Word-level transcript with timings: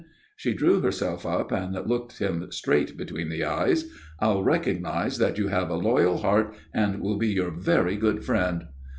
She 0.35 0.55
drew 0.55 0.81
herself 0.81 1.27
up 1.27 1.51
and 1.51 1.73
looked 1.87 2.17
him 2.17 2.51
straight 2.51 2.97
between 2.97 3.29
the 3.29 3.43
eyes. 3.43 3.85
"I'll 4.19 4.41
recognize 4.43 5.19
that 5.19 5.37
you 5.37 5.49
have 5.49 5.69
a 5.69 5.75
loyal 5.75 6.17
heart, 6.17 6.55
and 6.73 6.99
will 7.01 7.19
be 7.19 7.27
your 7.29 7.51
very 7.51 7.97
good 7.97 8.25
friend." 8.25 8.63